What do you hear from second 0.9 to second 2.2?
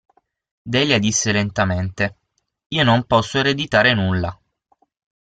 disse lentamente: